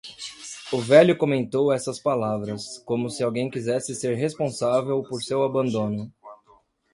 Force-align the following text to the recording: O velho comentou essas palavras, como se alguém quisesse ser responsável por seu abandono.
O 0.71 0.79
velho 0.79 1.15
comentou 1.15 1.71
essas 1.71 1.99
palavras, 1.99 2.79
como 2.79 3.07
se 3.07 3.21
alguém 3.21 3.51
quisesse 3.51 3.93
ser 3.93 4.15
responsável 4.15 5.03
por 5.03 5.21
seu 5.21 5.43
abandono. 5.43 6.11